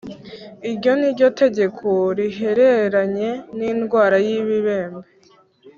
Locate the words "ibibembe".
4.39-5.05